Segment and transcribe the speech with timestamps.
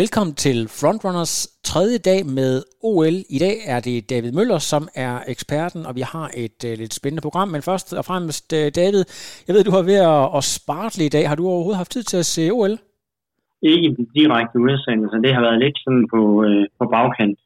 [0.00, 1.34] Velkommen til Frontrunners
[1.70, 3.16] tredje dag med OL.
[3.36, 6.94] I dag er det David Møller, som er eksperten, og vi har et uh, lidt
[6.94, 7.48] spændende program.
[7.48, 9.02] Men først og fremmest, uh, David,
[9.46, 11.28] jeg ved, du har ved at, at spartle i dag.
[11.28, 12.74] Har du overhovedet haft tid til at se OL?
[13.62, 15.16] Ikke direkte udsendelse.
[15.24, 17.38] Det har været lidt sådan på, uh, på bagkant.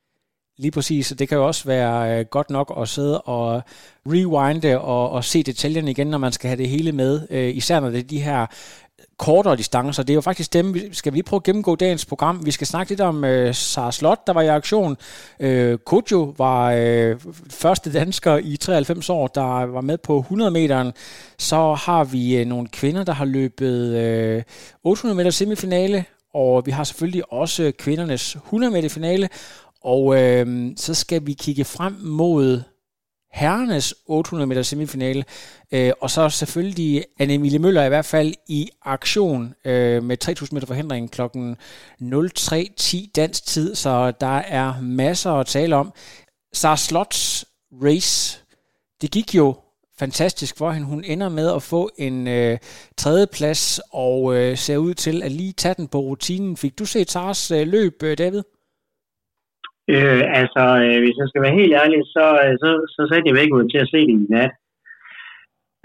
[0.58, 3.62] Lige præcis, det kan jo også være øh, godt nok at sidde og
[4.06, 7.20] rewinde og, og se detaljerne igen, når man skal have det hele med.
[7.30, 8.46] Øh, især når det er de her
[9.18, 10.02] kortere distancer.
[10.02, 12.46] Det er jo faktisk dem, vi skal vi prøve at gennemgå dagens program.
[12.46, 14.96] Vi skal snakke lidt om øh, Sara Slot, der var i aktion.
[15.40, 17.16] Øh, Kojo var øh,
[17.50, 20.92] første dansker i 93 år, der var med på 100 meteren.
[21.38, 24.42] Så har vi øh, nogle kvinder, der har løbet øh,
[24.84, 26.04] 800 meter semifinale,
[26.34, 29.28] og vi har selvfølgelig også kvindernes 100 meter finale.
[29.84, 32.62] Og øh, så skal vi kigge frem mod
[33.34, 35.24] herrenes 800 meter semifinale,
[35.72, 40.66] øh, og så selvfølgelig Anne-Emilie Møller i hvert fald i aktion øh, med 3000 meter
[40.66, 41.56] forhindring klokken
[42.02, 45.92] 03.10 dansk tid, så der er masser at tale om.
[46.52, 47.44] Sara Slots
[47.82, 48.38] race,
[49.02, 49.54] det gik jo
[49.98, 50.86] fantastisk for hende.
[50.86, 52.58] Hun ender med at få en øh,
[52.96, 56.56] tredjeplads og øh, ser ud til at lige tage den på rutinen.
[56.56, 58.42] Fik du set Saras øh, løb, øh, David?
[59.92, 63.34] Øh, altså, øh, hvis jeg skal være helt ærlig, så, øh, så, så satte jeg
[63.34, 64.54] mig ikke ud til at se det i nat.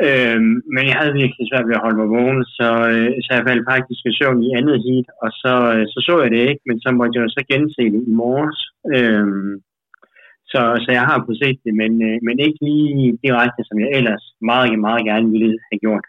[0.08, 0.42] Øh,
[0.74, 3.70] men jeg havde virkelig svært ved at holde mig vågen, så, øh, så jeg faldt
[3.74, 6.78] faktisk i søvn i andet heat, og så, øh, så så jeg det ikke, men
[6.84, 8.60] så måtte jeg så gense det i morges.
[8.96, 9.28] Øh,
[10.52, 13.90] så, så jeg har kunnet set det, men, øh, men ikke lige direkte, som jeg
[13.98, 16.06] ellers meget, meget gerne ville have gjort.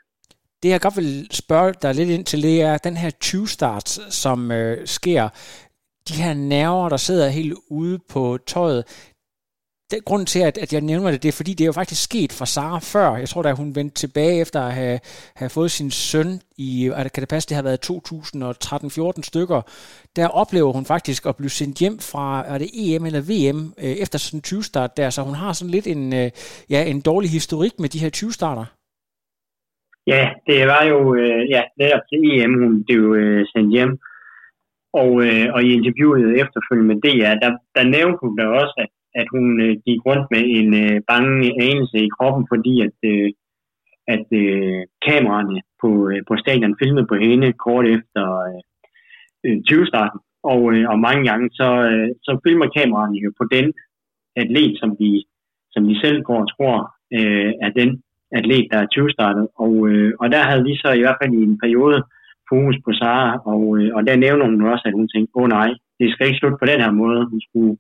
[0.62, 3.88] Det jeg godt vil spørge dig lidt ind til, det er den her 20-start,
[4.22, 5.22] som øh, sker
[6.08, 8.84] de her nerver, der sidder helt ude på tøjet,
[9.90, 12.04] det, grund til, at, at jeg nævner det, det er, fordi det er jo faktisk
[12.04, 13.16] sket for Sara før.
[13.16, 14.98] Jeg tror, da hun vendte tilbage efter at have,
[15.36, 17.90] have fået sin søn i, kan det passe, det har været
[19.18, 19.60] 2013-14 stykker,
[20.16, 23.94] der oplever hun faktisk at blive sendt hjem fra, er det EM eller VM, øh,
[24.04, 26.30] efter sådan en 20-start der, så hun har sådan lidt en, øh,
[26.70, 28.64] ja, en dårlig historik med de her 20-starter.
[30.06, 33.98] Ja, det var jo, øh, ja, netop til EM, hun blev øh, sendt hjem.
[34.92, 38.90] Og, øh, og i interviewet efterfølgende med DR, der, der nævnte hun da også, at,
[39.20, 43.30] at hun øh, gik rundt med en øh, bange anelse i kroppen, fordi at, øh,
[44.14, 48.60] at øh, kameraerne på, øh, på stadion filmede på hende kort efter øh,
[49.44, 50.20] øh 20-starten.
[50.42, 53.66] Og, øh, og mange gange så, øh, så filmer kameraerne jo på den
[54.36, 55.24] atlet, som de,
[55.72, 56.76] som de selv går og tror
[57.16, 58.02] øh, er den
[58.32, 59.48] atlet, der er 20-startet.
[59.64, 62.02] Og, øh, og der havde de så i hvert fald i en periode
[62.52, 65.48] fokus på Sara, og, øh, og der nævner hun også, at hun tænkte, åh oh,
[65.58, 67.20] nej, det skal ikke slutte på den her måde.
[67.32, 67.74] Hun skulle,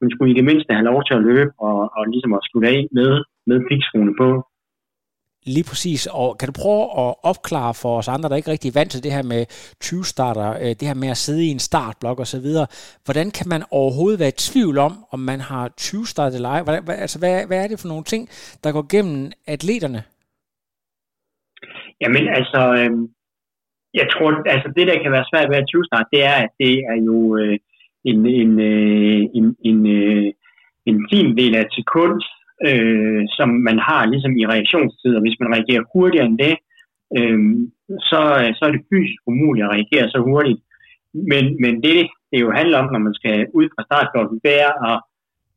[0.00, 2.68] hun skulle i det mindste have lov til at løbe, og, og ligesom at slutte
[2.74, 3.10] af med,
[3.48, 4.28] med pikskoene på.
[5.46, 8.78] Lige præcis, og kan du prøve at opklare for os andre, der ikke rigtig er
[8.80, 9.42] vant til det her med
[9.84, 12.48] 20-starter, øh, det her med at sidde i en startblok osv.,
[13.04, 16.62] hvordan kan man overhovedet være i tvivl om, om man har 20-startet eller ej?
[16.62, 18.28] Hvad, altså, hvad, hvad er det for nogle ting,
[18.64, 20.02] der går gennem atleterne?
[22.00, 22.90] Jamen altså, øh,
[23.94, 26.50] jeg tror, altså det, der kan være svært ved at 20 start, det er, at
[26.60, 27.58] det er jo øh,
[28.04, 30.32] en, en, øh, en, en, øh,
[30.86, 32.14] en fin del af et sekund,
[32.68, 36.54] øh, som man har ligesom i reaktionstid, og hvis man reagerer hurtigere end det,
[37.18, 37.40] øh,
[38.10, 38.20] så,
[38.56, 40.60] så er det fysisk umuligt at reagere så hurtigt.
[41.30, 41.96] Men, men det,
[42.30, 44.98] det jo handler om, når man skal ud fra startblokken, det er at,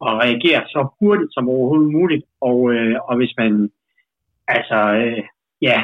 [0.07, 3.69] at reagere så hurtigt som overhovedet muligt, og, øh, og hvis man
[4.47, 5.23] altså, øh,
[5.61, 5.83] ja,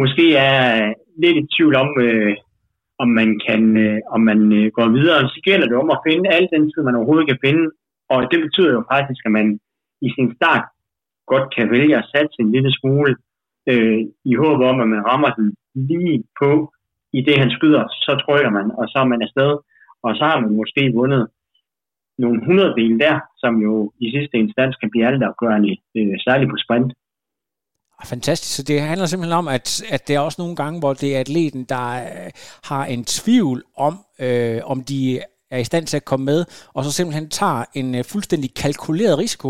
[0.00, 2.36] måske er lidt i tvivl om, øh,
[3.02, 5.20] om man kan, øh, om man øh, går videre.
[5.34, 7.64] Så gælder det om at finde al den tid, man overhovedet kan finde.
[8.12, 9.60] Og det betyder jo faktisk, at man
[10.06, 10.64] i sin start
[11.32, 13.12] godt kan vælge at satse en lille smule
[13.70, 14.00] øh,
[14.30, 16.72] i håb om, at man rammer den lige på
[17.18, 17.84] i det, han skyder.
[18.04, 19.52] Så trykker man, og så er man afsted.
[20.06, 21.22] Og så har man måske vundet
[22.18, 26.92] nogle hundreddele der, som jo i sidste instans kan blive altafgørende, øh, særligt på sprint.
[28.06, 28.56] Fantastisk.
[28.56, 31.20] Så det handler simpelthen om, at, at det er også nogle gange, hvor det er
[31.20, 32.30] atleten, der øh,
[32.64, 35.20] har en tvivl om, øh, om de
[35.50, 36.40] er i stand til at komme med,
[36.74, 39.48] og så simpelthen tager en øh, fuldstændig kalkuleret risiko.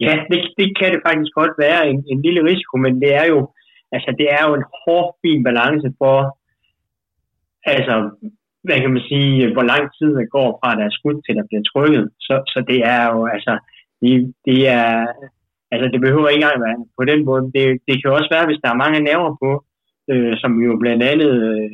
[0.00, 3.26] Ja, det, det kan det faktisk godt være, en, en lille risiko, men det er
[3.32, 3.38] jo,
[3.92, 6.16] altså, det er jo en hård, fin balance for,
[7.74, 7.94] altså,
[8.66, 11.48] hvad kan man sige, hvor lang tid der går fra, der er skudt til, der
[11.48, 12.04] bliver trykket.
[12.26, 13.52] Så, så det er jo, altså,
[14.00, 15.06] det, det er,
[15.72, 17.42] Altså, det behøver ikke engang være på den måde.
[17.56, 19.50] Det, det kan også være, hvis der er mange nerver på,
[20.12, 21.70] øh, som vi jo blandt andet øh,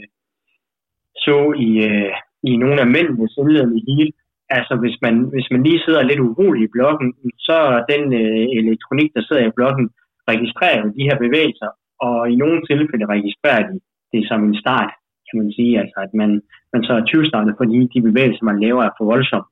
[1.25, 1.37] så
[1.69, 2.12] i, øh,
[2.50, 4.14] i nogle af mændenes indledende heat.
[4.56, 7.08] Altså, hvis man, hvis man lige sidder lidt urolig i blokken,
[7.46, 7.56] så
[7.93, 9.87] den øh, elektronik, der sidder i blokken,
[10.31, 11.70] registrerer de her bevægelser,
[12.06, 13.81] og i nogle tilfælde registrerer de
[14.12, 14.91] det som en start.
[15.26, 16.31] kan man sige, altså at man,
[16.73, 17.25] man så er 20
[17.61, 19.49] fordi de bevægelser, man laver, er for voldsomme.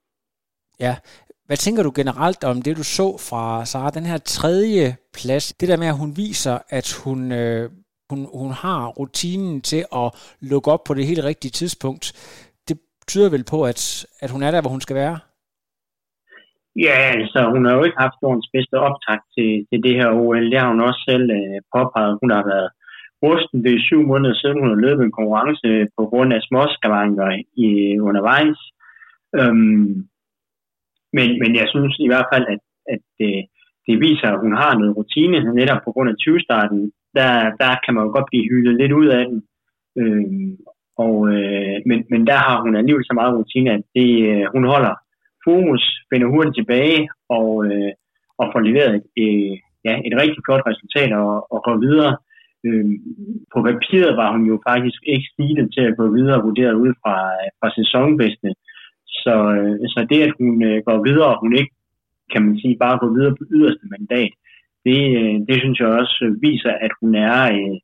[0.81, 0.97] Ja,
[1.47, 5.53] hvad tænker du generelt om det, du så fra Sara, den her tredje plads?
[5.53, 7.71] Det der med, at hun viser, at hun, øh,
[8.11, 10.09] hun, hun har rutinen til at
[10.41, 12.05] lukke op på det helt rigtige tidspunkt.
[12.69, 12.77] Det
[13.09, 15.19] tyder vel på, at, at hun er der, hvor hun skal være?
[16.87, 20.51] Ja, altså hun har jo ikke haft jordens bedste optakt til, til det her OL.
[20.51, 22.19] Det har hun også selv øh, påpeget.
[22.23, 22.69] Hun har været
[23.25, 23.65] rusten.
[23.65, 27.29] Det er syv måneder siden, hun har løbet en konkurrence på grund af småskavanker
[27.67, 27.69] i,
[28.09, 28.59] undervejs.
[29.39, 30.07] Øhm,
[31.17, 32.61] men, men jeg synes i hvert fald, at,
[32.95, 33.35] at det,
[33.87, 36.81] det viser, at hun har noget rutine, netop på grund af 20-starten.
[37.19, 37.33] Der,
[37.63, 39.39] der kan man jo godt blive hyldet lidt ud af den.
[40.01, 40.57] Øhm,
[41.05, 44.65] og, øh, men, men der har hun alligevel så meget rutine, at det, øh, hun
[44.73, 44.95] holder
[45.49, 47.01] fokus, finder hurtigt tilbage
[47.39, 47.93] og, øh,
[48.41, 49.55] og får leveret et, øh,
[49.87, 52.13] ja, et rigtig flot resultat og, og går videre.
[52.67, 52.87] Øh,
[53.53, 56.93] på papiret var hun jo faktisk ikke stilet til at gå videre og vurderet ud
[57.03, 58.49] fra, øh, fra sæsonbedste.
[59.23, 61.75] Så, øh, så det, at hun øh, går videre, og hun ikke,
[62.33, 64.33] kan man sige, bare går videre på yderste mandat,
[64.87, 67.75] det, øh, det synes jeg også viser, at hun er, øh,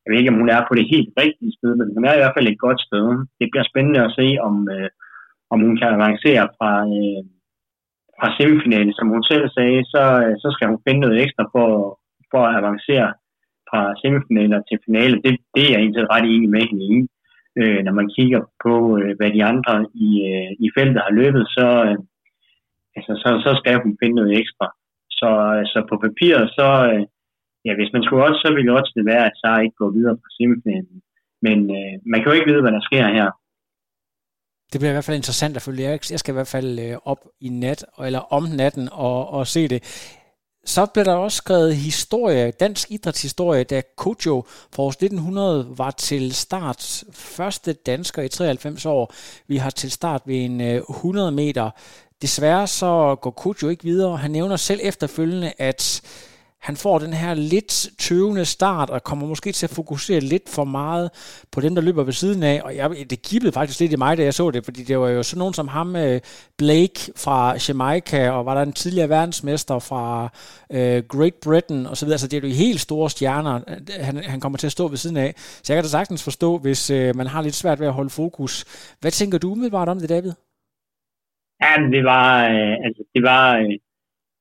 [0.00, 2.20] jeg ved ikke, om hun er på det helt rigtige sted, men hun er i
[2.20, 3.06] hvert fald et godt sted.
[3.38, 4.88] Det bliver spændende at se, om, øh,
[5.52, 7.22] om hun kan avancere fra, øh,
[8.18, 8.92] fra semifinalen.
[8.98, 11.68] Som hun selv sagde, så, øh, så skal hun finde noget ekstra for,
[12.30, 13.08] for at avancere
[13.68, 15.16] fra semifinaler til finale.
[15.24, 16.96] Det, det er jeg egentlig ret enig med hende i.
[17.60, 19.74] Øh, når man kigger på, øh, hvad de andre
[20.06, 21.98] i, øh, i feltet har løbet, så, øh,
[22.96, 24.66] altså, så, så skal hun finde noget ekstra.
[25.18, 27.02] Så, øh, så på papiret, så, øh,
[27.66, 30.16] ja, hvis man skulle også, så ville også det være, at Sara ikke går videre
[30.22, 30.98] på semifinalen.
[31.46, 33.28] Men øh, man kan jo ikke vide, hvad der sker her.
[34.70, 35.88] Det bliver i hvert fald interessant at følge.
[36.14, 39.68] Jeg skal i hvert fald øh, op i nat, eller om natten, og, og se
[39.68, 39.80] det.
[40.66, 46.34] Så blev der også skrevet historie, dansk idrætshistorie, da Kojo for års 1900 var til
[46.34, 49.14] start første dansker i 93 år.
[49.46, 51.70] Vi har til start ved en øh, 100 meter.
[52.22, 54.16] Desværre så går Kojo ikke videre.
[54.16, 56.02] Han nævner selv efterfølgende, at
[56.64, 60.64] han får den her lidt tøvende start, og kommer måske til at fokusere lidt for
[60.64, 61.10] meget
[61.52, 62.60] på dem, der løber ved siden af.
[62.64, 65.08] Og jeg, det kibbede faktisk lidt i mig, da jeg så det, fordi det var
[65.08, 66.20] jo sådan nogen som ham, øh,
[66.58, 70.28] Blake fra Jamaica, og var der en tidligere verdensmester fra
[70.72, 71.94] øh, Great Britain osv.
[71.94, 74.88] Så altså, det er jo helt store stjerner, øh, han, han kommer til at stå
[74.88, 75.32] ved siden af.
[75.36, 78.10] Så jeg kan da sagtens forstå, hvis øh, man har lidt svært ved at holde
[78.10, 78.64] fokus.
[79.00, 80.32] Hvad tænker du umiddelbart om det, David?
[81.62, 83.78] Ja, det var, øh, altså, det var, øh,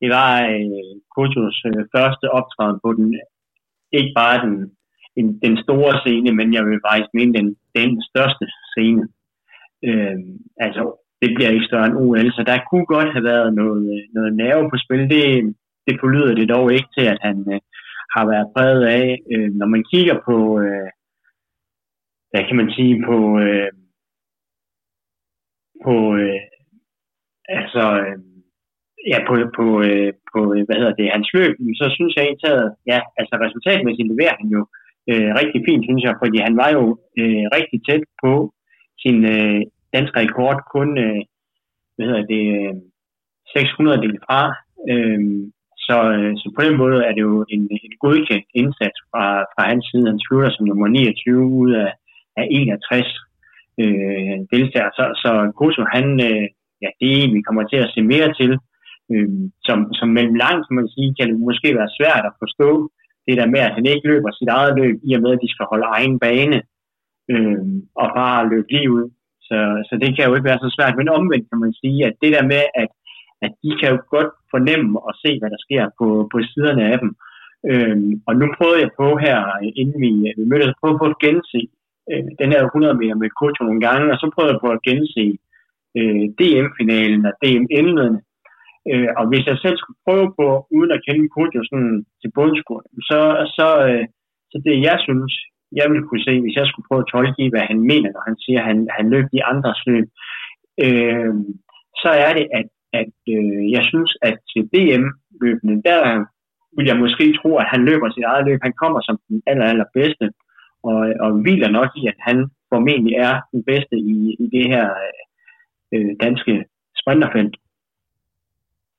[0.04, 3.08] det var øh, Kojos øh, første optræden på den,
[3.98, 4.56] ikke bare den,
[5.16, 9.04] den, den store scene, men jeg vil faktisk mene den, den største scene.
[9.88, 10.18] Øh,
[10.66, 10.84] altså,
[11.22, 14.32] det bliver ikke større end OL, så der kunne godt have været noget, øh, noget
[14.42, 15.04] nerve på spil.
[15.14, 15.56] Det,
[15.88, 17.60] det forlyder det dog ikke til, at han øh,
[18.16, 19.20] har været præget af.
[19.34, 20.90] Øh, når man kigger på, øh,
[22.32, 23.72] hvad kan man sige, på, øh,
[25.86, 26.42] på øh,
[27.60, 28.33] altså, øh,
[29.12, 32.52] ja, på, på, øh, på, øh, hvad hedder det, hans løb, så synes jeg egentlig,
[32.58, 34.62] at ja, altså resultatmæssigt leverer han jo
[35.12, 36.84] øh, rigtig fint, synes jeg, fordi han var jo
[37.22, 38.34] øh, rigtig tæt på
[39.04, 39.62] sin øh,
[39.96, 41.22] danske rekord, kun, øh,
[41.96, 42.74] hvad hedder det, øh,
[43.56, 44.42] 600 del fra.
[44.92, 45.22] Øh,
[45.88, 49.64] så, øh, så på den måde er det jo en, en godkendt indsats fra, fra
[49.70, 50.10] hans side.
[50.12, 51.92] Han slutter som nummer 29 ud af,
[52.38, 53.08] af 61
[53.82, 54.92] øh, deltagere.
[54.98, 56.46] Så, så Koso, han, øh,
[56.84, 58.52] ja, det er en, vi kommer til at se mere til
[59.12, 59.30] øh,
[59.68, 62.70] som, som mellem langt, kan man sige, kan det måske være svært at forstå
[63.28, 65.54] det der med, at han ikke løber sit eget løb, i og med, at de
[65.54, 66.60] skal holde egen bane
[67.34, 67.66] øh,
[68.02, 69.06] og bare løbe lige ud.
[69.48, 69.58] Så,
[69.88, 70.98] så det kan jo ikke være så svært.
[70.98, 72.92] Men omvendt kan man sige, at det der med, at,
[73.46, 76.98] at de kan jo godt fornemme og se, hvad der sker på, på siderne af
[77.04, 77.12] dem.
[77.72, 79.38] Øh, og nu prøvede jeg på her,
[79.82, 81.60] inden vi, vi mødtes, prøvede på at gense
[82.12, 84.84] øh, den her 100 meter med Koto nogle gange, og så prøvede jeg på at
[84.88, 85.24] gense
[86.00, 88.22] øh, DM-finalen og DM-indledende.
[88.92, 92.84] Øh, og hvis jeg selv skulle prøve på, uden at kende Kodjo sådan til bundskud,
[93.10, 93.20] så,
[93.58, 94.06] så, øh,
[94.52, 95.34] så det jeg synes,
[95.80, 98.38] jeg ville kunne se, hvis jeg skulle prøve at tolke, hvad han mener, når han
[98.44, 100.08] siger, at han, han løb de andres løb,
[100.86, 101.34] øh,
[102.04, 102.68] så er det, at,
[103.02, 106.02] at øh, jeg synes, at til DM-løbene, der
[106.78, 108.60] vil jeg måske tro, at han løber sit eget løb.
[108.68, 110.26] Han kommer som den aller, aller bedste,
[110.90, 112.38] og, og hviler nok i, at han
[112.72, 115.22] formentlig er den bedste i, i det her øh,
[115.94, 116.54] øh danske
[117.02, 117.56] sprinterfelt.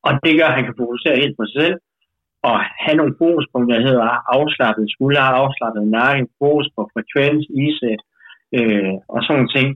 [0.06, 1.76] Og det gør, at han kan fokusere helt på sig selv,
[2.49, 4.06] og have nogle fokuspunkter, der hedder
[4.37, 8.00] afslappet skulder, afslappet nakke, fokus på frekvens, isæt
[8.56, 9.68] øh, og sådan nogle ting.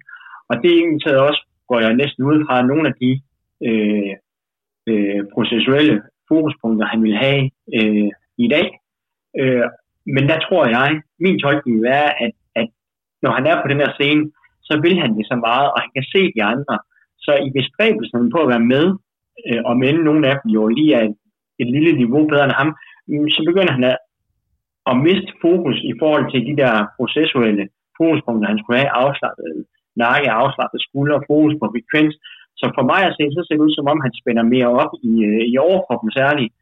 [0.50, 3.10] Og det er egentlig også, går jeg næsten ud fra, nogle af de
[3.68, 4.12] øh,
[4.90, 5.94] øh, processuelle
[6.28, 7.42] fokuspunkter, han vil have
[7.76, 8.10] øh,
[8.44, 8.66] i dag.
[9.40, 9.66] Øh,
[10.14, 10.88] men der tror jeg,
[11.24, 12.68] min tolkning vil være, at, at
[13.22, 14.24] når han er på den her scene,
[14.68, 16.76] så vil han det så meget, og han kan se de andre.
[17.24, 18.84] Så i bestræbelsen på at være med,
[19.46, 21.16] øh, og men nogle af dem jo lige er et,
[21.62, 22.70] et lille niveau bedre end ham,
[23.36, 23.98] så begynder han at,
[24.90, 27.64] at miste fokus i forhold til de der processuelle
[27.96, 29.48] fokuspunkter, han skulle have afslappet
[30.04, 32.14] nakke, afslappet skulder, fokus på frekvens.
[32.60, 34.92] Så for mig at se, så ser det ud som om, han spænder mere op
[35.10, 36.52] i, øh, i overkroppen særligt,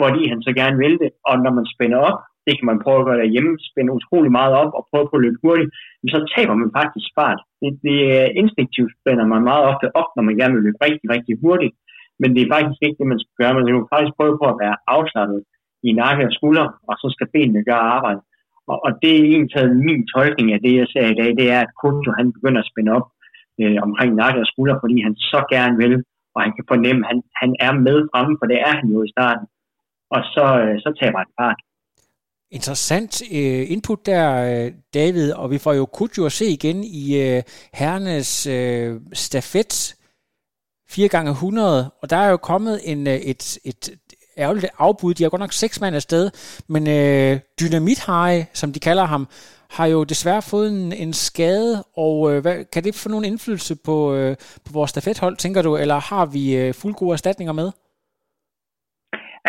[0.00, 1.10] fordi han så gerne vil det.
[1.28, 4.54] Og når man spænder op, det kan man prøve at gøre derhjemme, spænde utrolig meget
[4.62, 5.70] op og prøve på at løbe hurtigt,
[6.00, 7.40] men så taber man faktisk fart.
[7.60, 7.98] Det, det
[8.42, 11.74] instinktivt spænder man meget ofte op, når man gerne vil løbe rigtig, rigtig hurtigt,
[12.20, 13.56] men det er faktisk ikke det, man skal gøre.
[13.56, 15.40] Man skal faktisk prøve på at være afslappet
[15.88, 18.20] i nakke og skulder, og så skal benene gøre arbejde.
[18.70, 21.60] Og, og det er egentlig min tolkning af det, jeg ser i dag, det er,
[21.62, 23.06] at Kunto han begynder at spænde op
[23.60, 25.94] øh, omkring nakke og skulder, fordi han så gerne vil,
[26.34, 28.98] og han kan fornemme, at han, han er med fremme, for det er han jo
[29.06, 29.46] i starten.
[30.14, 31.60] Og så, øh, så taber han fart.
[32.50, 37.04] Interessant øh, input der, øh, David, og vi får jo Kutjo at se igen i
[37.24, 37.42] øh,
[37.74, 39.95] herrenes øh, stafet
[40.90, 43.98] 4 gange 100 og der er jo kommet en, øh, et, et
[44.38, 45.14] ærgerligt afbud.
[45.14, 46.30] De har godt nok seks mand afsted,
[46.68, 49.28] men øh, Dynamit Harry, som de kalder ham,
[49.70, 53.74] har jo desværre fået en, en skade, og øh, hvad, kan det få nogen indflydelse
[53.86, 57.68] på, øh, på vores stafethold, tænker du, eller har vi øh, fuld gode erstatninger med?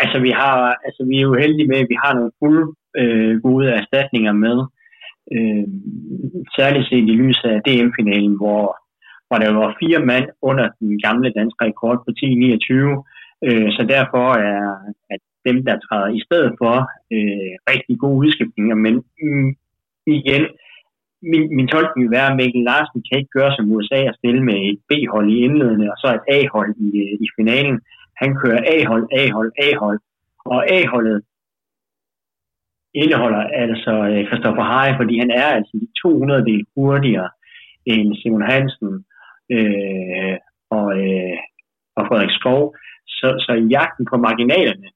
[0.02, 2.60] Altså vi, har, altså, vi er jo heldige med, at vi har nogle fuld
[3.00, 4.56] øh, gode erstatninger med.
[5.36, 5.64] Øh,
[6.56, 8.62] særligt set i lyset af DM-finalen, hvor,
[9.28, 13.04] hvor der var fire mand under den gamle danske rekord på 10.29,
[13.46, 14.62] Øh, så derfor er
[15.10, 16.74] at dem, der træder i stedet for,
[17.14, 18.74] øh, rigtig gode udskiftninger.
[18.74, 19.50] Men mm,
[20.06, 20.42] igen,
[21.22, 24.42] min, min tolkning vil være, at Mikkel Larsen kan ikke gøre som USA og stille
[24.44, 27.80] med et B-hold i indledende, og så et A-hold i, øh, i finalen.
[28.22, 30.00] Han kører A-hold, A-hold, A-hold.
[30.44, 31.22] Og A-holdet
[32.94, 37.30] indeholder altså øh, Christoffer Harry, fordi han er altså de 200 del hurtigere
[37.86, 39.04] end Simon Hansen
[39.56, 40.36] øh,
[40.76, 41.38] og, øh,
[41.96, 42.62] og Frederik Skov.
[43.06, 44.88] Så, så i jagten på marginalerne,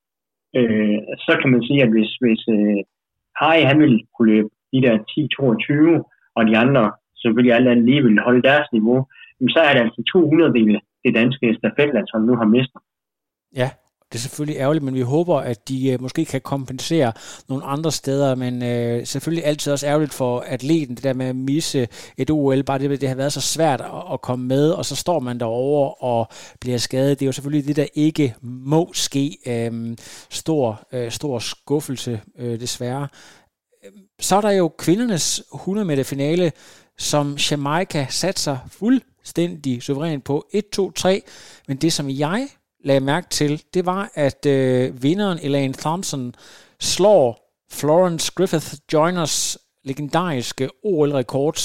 [0.58, 2.80] øh, så kan man sige, at hvis, hvis øh,
[3.38, 6.84] Harry han ville kunne løbe de der 10-22, og de andre
[7.22, 8.98] selvfølgelig alle andre lige ville holde deres niveau,
[9.54, 12.80] så er det altså 200 dele det danske stafetlandshold nu har mistet.
[13.60, 13.68] Ja,
[14.12, 17.12] det er selvfølgelig ærgerligt, men vi håber, at de øh, måske kan kompensere
[17.48, 21.36] nogle andre steder, men øh, selvfølgelig altid også ærgerligt for atleten, det der med at
[21.36, 24.84] misse et OL, bare det, det har været så svært at, at komme med, og
[24.84, 26.28] så står man derovre og
[26.60, 27.20] bliver skadet.
[27.20, 29.38] Det er jo selvfølgelig det, der ikke må ske.
[29.46, 29.96] Øh,
[30.30, 33.08] stor, øh, stor skuffelse, øh, desværre.
[33.84, 36.52] Øhm, så er der jo kvindernes 100 meter finale,
[36.98, 41.20] som Jamaica satte sig fuldstændig suveræn på 1-2-3,
[41.68, 42.48] men det som jeg
[42.84, 46.34] lagde mærke til, det var, at øh, vinderen Elaine Thompson
[46.80, 47.26] slår
[47.80, 51.62] Florence Griffith Joyners legendariske OL-rekords,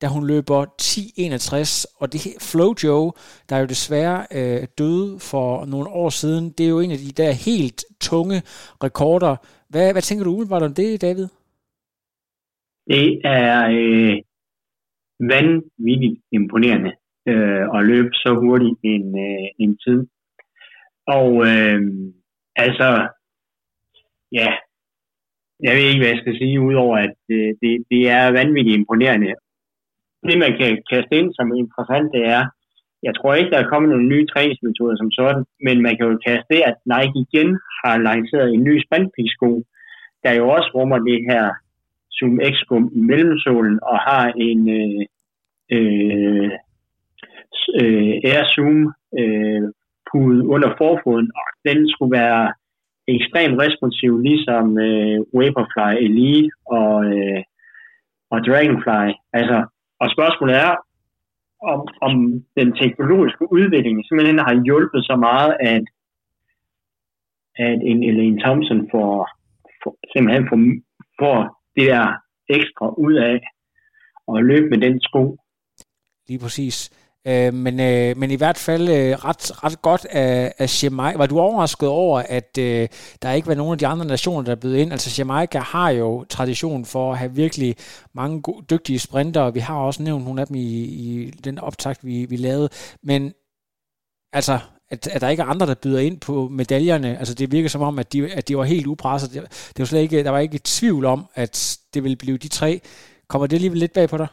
[0.00, 2.20] da hun løber 10.61, og det
[2.50, 3.12] Flojo,
[3.48, 7.22] der jo desværre øh, døde for nogle år siden, det er jo en af de
[7.22, 8.42] der helt tunge
[8.84, 9.36] rekorder.
[9.70, 11.28] Hvad, hvad tænker du umiddelbart om det, David?
[12.90, 14.16] Det er øh,
[15.20, 16.92] vanvittigt imponerende
[17.28, 20.06] øh, at løbe så hurtigt en, øh, en tid.
[21.06, 21.80] Og øh,
[22.56, 22.88] altså,
[24.32, 24.48] ja,
[25.64, 29.34] jeg ved ikke, hvad jeg skal sige, udover at øh, det, det er vanvittigt imponerende.
[30.26, 32.44] Det, man kan kaste ind som interessant, det er,
[33.02, 36.18] jeg tror ikke, der er kommet nogle nye træningsmetoder som sådan, men man kan jo
[36.26, 37.48] kaste det, at Nike igen
[37.82, 39.50] har lanceret en ny spandpigsko,
[40.24, 41.44] der jo også rummer det her
[42.16, 45.02] Zoom X-skum i mellemsålen og har en øh,
[45.76, 46.50] øh,
[47.80, 48.78] øh, Air Zoom
[49.20, 49.62] øh,
[50.16, 52.44] pude under forfoden, og den skulle være
[53.14, 57.40] ekstremt responsiv, ligesom øh, Vaporfly Elite og, øh,
[58.32, 59.06] og Dragonfly.
[59.38, 59.58] Altså,
[60.02, 60.72] og spørgsmålet er,
[61.72, 62.14] om, om
[62.58, 65.84] den teknologiske udvikling simpelthen har hjulpet så meget, at,
[67.66, 69.12] at en Elaine Thompson får,
[69.82, 70.60] får simpelthen får,
[71.20, 71.38] får
[71.76, 72.06] det der
[72.48, 73.36] ekstra ud af
[74.32, 75.38] at løbe med den sko.
[76.28, 76.76] Lige præcis.
[77.26, 81.18] Øh, men, øh, men i hvert fald øh, ret, ret godt af, af Jamaica.
[81.18, 82.88] Var du overrasket over, at øh,
[83.22, 84.92] der ikke var nogen af de andre nationer, der er blevet ind?
[84.92, 87.76] Altså Jamaica har jo tradition for at have virkelig
[88.14, 89.50] mange gode, dygtige sprinter.
[89.50, 92.68] Vi har også nævnt nogle af dem i, i den optakt, vi, vi lavede.
[93.02, 93.32] Men
[94.32, 94.58] altså,
[94.90, 97.18] at, at der ikke er andre, der byder ind på medaljerne.
[97.18, 99.32] Altså det virker som om, at de, at de var helt upresset.
[99.32, 102.48] Det, det var slet ikke, der var ikke tvivl om, at det ville blive de
[102.48, 102.80] tre.
[103.28, 104.26] Kommer det alligevel lidt bag på dig?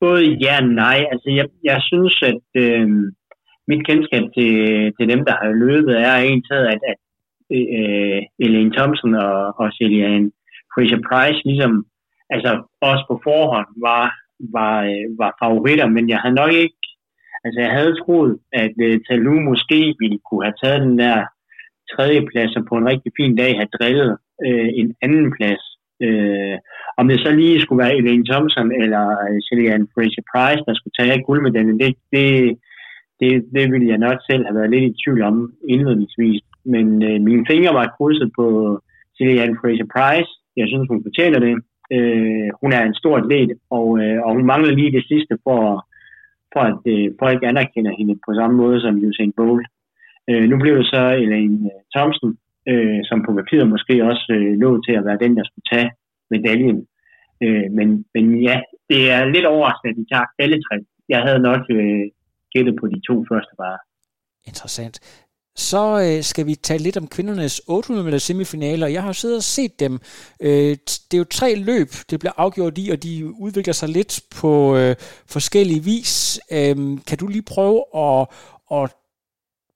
[0.00, 0.98] Både ja og nej.
[1.12, 2.88] Altså, jeg, jeg synes, at øh,
[3.68, 4.54] mit kendskab til,
[4.96, 6.98] til dem, der har løbet, er egentlig at, at
[7.56, 10.32] øh, Elaine Thompson og, og Cillian
[10.74, 11.86] Fraser Price ligesom
[12.34, 14.04] altså også på forhånd var,
[14.56, 16.82] var, øh, var favoritter, men jeg havde nok ikke,
[17.44, 21.16] altså jeg havde troet, at øh, uh, Talu måske ville kunne have taget den der
[21.92, 24.12] tredje plads, og på en rigtig fin dag have drillet
[24.46, 25.62] uh, en anden plads.
[26.06, 26.56] Øh,
[27.00, 30.96] om det så lige skulle være Elaine Thompson eller øh, Cillian Fraser Price, der skulle
[30.98, 32.26] tage guldmedaljen, det, det,
[33.20, 35.36] det, det ville jeg nok selv have været lidt i tvivl om
[35.68, 36.42] indledningsvis.
[36.64, 38.46] Men øh, mine fingre var krydset på
[39.16, 40.30] Cillian Fraser Price.
[40.56, 41.54] Jeg synes, hun fortjener det.
[41.96, 45.60] Øh, hun er en stor atlet, og, øh, og hun mangler lige det sidste for,
[46.52, 49.66] for at øh, folk anerkender hende på samme måde som Usain Bolt.
[50.30, 52.36] Øh, nu blev det så Elaine øh, Thompson,
[52.68, 55.90] øh, som på papiret måske også øh, lå til at være den, der skulle tage
[56.30, 56.78] medaljen.
[57.44, 58.56] Øh, men, men ja,
[58.90, 60.76] det er lidt overraskende, at de tager alle tre.
[61.08, 62.04] Jeg havde nok øh,
[62.52, 63.78] gættet på de to første bare.
[64.50, 64.96] Interessant
[65.56, 68.86] så øh, skal vi tale lidt om kvindernes 800 meter semifinaler.
[68.86, 70.00] Jeg har siddet og set dem.
[70.40, 74.20] Øh, det er jo tre løb, det bliver afgjort i, og de udvikler sig lidt
[74.40, 76.40] på øh, forskellige vis.
[76.52, 76.76] Øh,
[77.06, 78.26] kan du lige prøve at,
[78.72, 78.94] at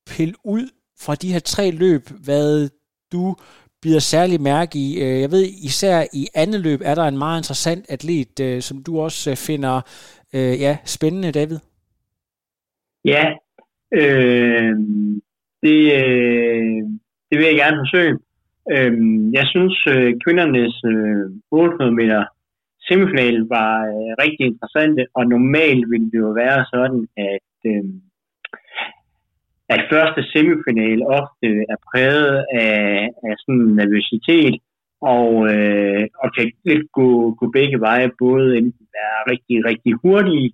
[0.07, 0.69] pille ud
[1.01, 2.69] fra de her tre løb, hvad
[3.13, 3.37] du
[3.83, 5.03] bider særlig mærke i.
[5.03, 8.83] Øh, jeg ved især i andet løb er der en meget interessant atlet, øh, som
[8.87, 9.81] du også øh, finder
[10.35, 11.59] ja, spændende, David.
[13.05, 13.25] Ja,
[14.01, 14.75] øh,
[15.63, 15.77] det,
[17.29, 18.15] det vil jeg gerne forsøge.
[18.75, 18.93] Øh,
[19.33, 19.77] jeg synes,
[20.25, 22.25] kvindernes øh, 800 meter
[22.89, 27.85] semifinal var øh, rigtig interessante, og normalt ville det jo være sådan, at, øh,
[29.69, 34.55] at første semifinal ofte er præget af, af sådan nervøsitet,
[35.01, 40.51] og, øh, og kan lidt gå, gå begge veje, både enten være rigtig, rigtig hurtige,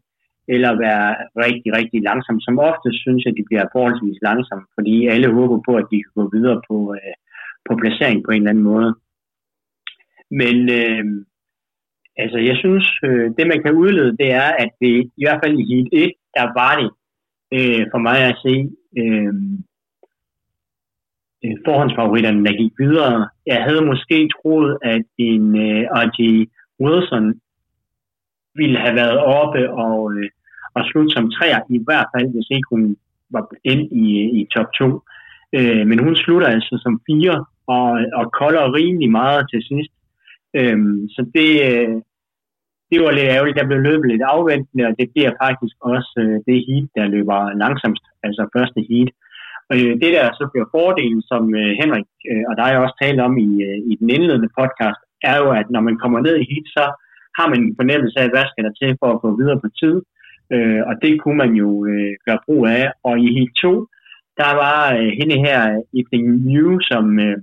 [0.55, 1.07] eller være
[1.46, 2.40] rigtig, rigtig langsom.
[2.40, 6.03] Som ofte synes jeg, at de bliver forholdsvis langsomme, fordi alle håber på, at de
[6.03, 7.14] kan gå videre på, øh,
[7.66, 8.90] på placering på en eller anden måde.
[10.40, 11.05] Men øh,
[12.23, 15.55] altså, jeg synes, øh, det man kan udlede, det er, at det i hvert fald
[15.59, 16.90] i heat 1, der var det
[17.56, 18.54] øh, for mig at se
[19.00, 19.34] øh,
[21.44, 23.28] øh forhåndsfavoritterne, der gik videre.
[23.46, 26.48] Jeg havde måske troet, at en øh, R.G.
[26.80, 27.40] Wilson
[28.54, 30.28] ville have været oppe og, øh,
[30.74, 32.96] og slutte som træer, i hvert fald hvis ikke hun
[33.30, 35.00] var ind i, øh, i top 2.
[35.56, 37.88] Øh, men hun slutter altså som fire og,
[38.20, 39.92] og kolder rimelig meget til sidst.
[40.58, 40.78] Øh,
[41.14, 41.96] så det, øh,
[42.90, 43.59] det var lidt ærgerligt.
[43.59, 47.38] Der blev løbet lidt afventende, og det bliver faktisk også øh, det heat, der løber
[47.62, 49.11] langsomst, altså første heat.
[49.70, 53.20] Og øh, det der så bliver fordelen, som øh, Henrik øh, og dig også talte
[53.29, 55.00] om i, øh, i den indledende podcast,
[55.31, 56.85] er jo, at når man kommer ned i heat, så
[57.38, 59.96] har man en fornemmelse af, hvad skal der til for at gå videre på tid.
[60.55, 62.85] Øh, og det kunne man jo øh, gøre brug af.
[63.09, 63.87] Og i heat 2,
[64.40, 65.61] der var øh, hende her,
[65.98, 67.38] Evening New, som øh,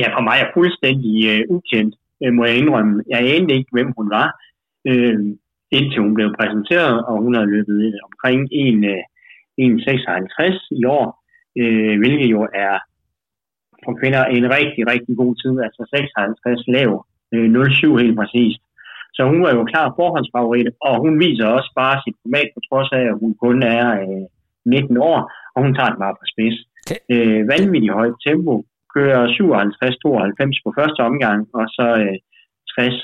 [0.00, 2.94] ja, for mig er fuldstændig øh, ukendt, øh, må jeg indrømme.
[3.08, 4.28] Jeg anede ikke, hvem hun var,
[4.90, 5.18] øh,
[5.76, 9.02] indtil hun blev præsenteret, og hun har løbet omkring 1, øh,
[9.58, 11.06] 1,56 i år,
[11.60, 12.76] øh, hvilket jo er
[13.84, 16.90] for kvinder en rigtig, rigtig god tid, altså 56 lav,
[17.34, 18.62] øh, 0,7 helt præcist.
[19.16, 22.90] Så hun var jo klar forhåndsfavorit, og hun viser også bare sit format, på trods
[22.98, 24.24] af, at hun kun er øh,
[24.64, 25.18] 19 år,
[25.54, 26.58] og hun tager det meget på spids.
[26.90, 27.00] Okay.
[27.12, 28.54] Øh, vanvittigt højt tempo,
[28.94, 32.16] kører 57-92 på første omgang, og så øh,
[32.78, 32.94] 60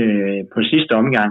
[0.00, 1.30] øh, på sidste omgang,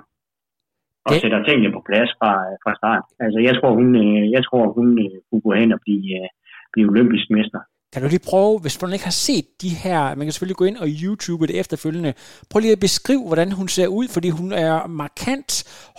[1.05, 1.19] og okay.
[1.21, 2.31] sætter tingene på plads fra,
[2.63, 3.05] fra start.
[3.23, 6.29] Altså, jeg tror, hun, øh, jeg tror, hun øh, kunne gå hen og blive, øh,
[6.73, 7.61] blive olympisk mester.
[7.93, 10.65] Kan du lige prøve, hvis man ikke har set de her, man kan selvfølgelig gå
[10.65, 12.13] ind og YouTube det efterfølgende,
[12.49, 15.51] prøv lige at beskrive, hvordan hun ser ud, fordi hun er markant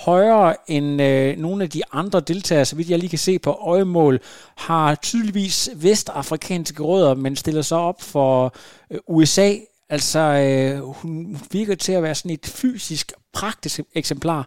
[0.07, 3.50] højere end øh, nogle af de andre deltagere, så vidt jeg lige kan se på
[3.50, 4.20] øjemål,
[4.59, 8.55] har tydeligvis vestafrikanske rødder, men stiller sig op for
[8.90, 9.50] øh, USA.
[9.88, 14.42] Altså, øh, hun virker til at være sådan et fysisk, praktisk eksemplar.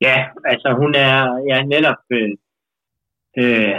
[0.00, 1.14] Ja, altså hun er
[1.48, 2.30] ja, netop øh,
[3.38, 3.74] øh,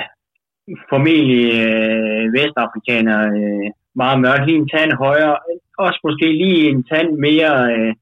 [0.90, 5.38] formentlig øh, vestafrikaner øh, meget mørk, lige en tand højere,
[5.78, 7.94] også måske lige en tand mere øh,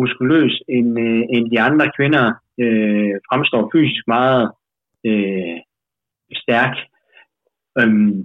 [0.00, 2.24] muskuløs end, øh, end de andre kvinder,
[2.62, 4.50] øh, fremstår fysisk meget
[5.08, 5.56] øh,
[6.42, 6.74] stærk.
[7.80, 8.16] Øhm,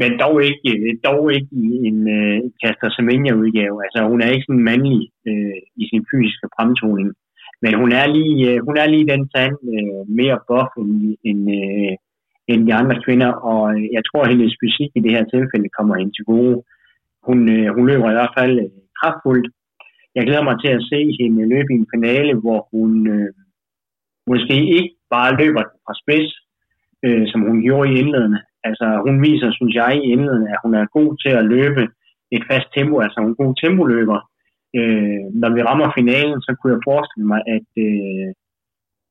[0.00, 3.76] men dog ikke, dog ikke i en øh, Kaster Semenya-udgave.
[3.84, 7.10] Altså, hun er ikke sådan mandlig øh, i sin fysiske fremtoning.
[7.62, 11.42] Men hun er lige, øh, hun er lige den tand øh, mere buff end, end,
[11.58, 11.92] øh,
[12.48, 15.76] end de andre kvinder, og øh, jeg tror, at hendes fysik i det her tilfælde
[15.78, 16.56] kommer ind til gode.
[17.26, 19.46] Hun, øh, hun løber i hvert fald øh, kraftfuldt.
[20.16, 23.30] Jeg glæder mig til at se hende løbe i en finale, hvor hun øh,
[24.30, 26.30] måske ikke bare løber fra spids,
[27.04, 28.40] øh, som hun gjorde i indledende.
[28.68, 31.82] Altså, hun viser, synes jeg, i indledende, at hun er god til at løbe
[32.36, 34.18] et fast tempo, altså hun er god tempoløber.
[34.78, 38.28] øh, når vi rammer finalen, så kunne jeg forestille mig, at, øh,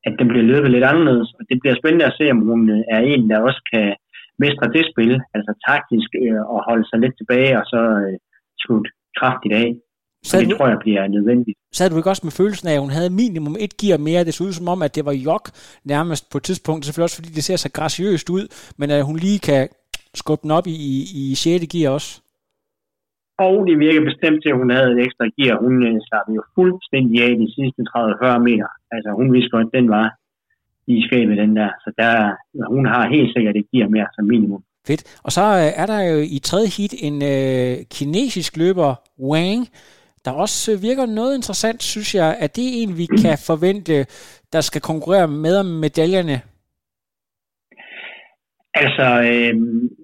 [0.06, 1.30] at den bliver løbet lidt anderledes.
[1.38, 3.86] Og det bliver spændende at se, om hun øh, er en, der også kan
[4.42, 8.16] mestre det spil, altså taktisk, øh, og holde sig lidt tilbage, og så øh,
[8.62, 9.68] slutte kraftigt af.
[10.28, 11.56] Så det du, tror jeg bliver nødvendigt.
[11.72, 14.24] Sad du ikke også med følelsen af, at hun havde minimum et gear mere?
[14.24, 15.44] Det så ud som om, at det var jok
[15.84, 16.84] nærmest på et tidspunkt.
[16.84, 18.44] Selvfølgelig også, fordi det ser så graciøst ud,
[18.78, 19.68] men at hun lige kan
[20.14, 20.92] skubbe den op i, i,
[21.32, 21.66] i 6.
[21.72, 22.20] gear også.
[23.38, 25.56] Og det virker bestemt til, at hun havde et ekstra gear.
[25.64, 28.68] Hun øh, slap jo fuldstændig af de sidste 30-40 meter.
[28.94, 30.06] Altså hun vidste godt, at den var
[30.86, 31.70] i skabet, den der.
[31.84, 32.14] Så der,
[32.74, 34.62] hun har helt sikkert et gear mere som minimum.
[34.86, 35.02] Fedt.
[35.26, 38.90] Og så øh, er der jo i tredje hit en øh, kinesisk løber,
[39.28, 39.68] Wang,
[40.24, 42.36] der også øh, virker noget interessant, synes jeg.
[42.40, 44.06] at det en, vi kan forvente,
[44.52, 46.40] der skal konkurrere med om medaljerne
[48.82, 49.54] Altså, øh,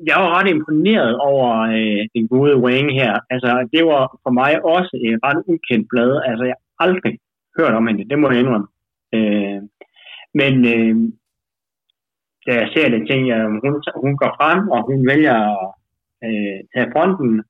[0.08, 3.12] jeg var ret imponeret over øh, den gode Wang her.
[3.30, 6.12] Altså, det var for mig også et ret ukendt blad.
[6.28, 7.18] Altså, jeg har aldrig
[7.58, 8.68] hørt om hende, det må jeg indrømme.
[9.16, 9.60] Øh,
[10.34, 10.96] men øh,
[12.46, 15.72] da jeg ser det, tænker jeg, hun, hun går frem, og hun vælger at
[16.28, 17.42] øh, tage fronten,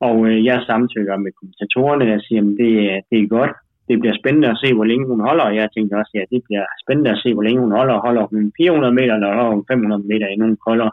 [0.00, 2.72] og øh, jeg samtykker med kommentatorerne, og siger, at det,
[3.10, 3.54] det er godt
[3.90, 6.64] det bliver spændende at se, hvor længe hun holder, jeg tænkte også, ja, det bliver
[6.82, 8.04] spændende at se, hvor længe hun holder.
[8.06, 10.90] Holder hun 400 meter, eller holder hun 500 meter inden hun holder.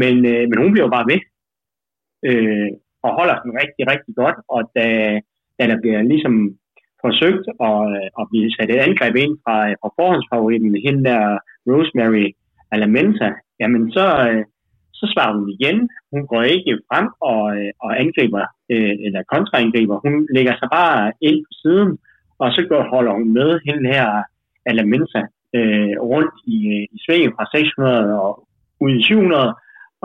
[0.00, 1.20] Men, øh, men hun bliver bare ved,
[2.28, 2.70] øh,
[3.06, 4.86] og holder den rigtig, rigtig godt, og da,
[5.58, 6.34] da der bliver ligesom
[7.04, 11.22] forsøgt at, øh, at blive sat et angreb ind fra, øh, fra forhåndsfavoritten, hende der
[11.70, 12.26] Rosemary
[12.74, 13.28] Alamenta,
[13.60, 14.42] jamen så, øh,
[14.98, 15.78] så svarer hun igen.
[16.12, 19.96] Hun går ikke frem og, øh, og angriber øh, eller kontraangriber.
[20.04, 21.90] Hun lægger sig bare ind på siden,
[22.42, 24.06] og så går, holder hun med hende her
[24.70, 25.22] Alaminsa
[25.56, 28.48] øh, rundt i, øh, i svingen fra 600 og
[28.80, 29.54] ud i 700,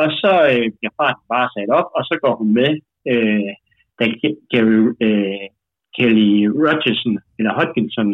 [0.02, 2.72] og så øh, bliver farten bare sat op, og så går hun med,
[3.12, 3.52] øh,
[4.00, 4.04] da
[4.52, 5.48] Gary, øh,
[5.96, 6.32] Kelly
[6.64, 8.10] Rogerson, eller Hodgkinson,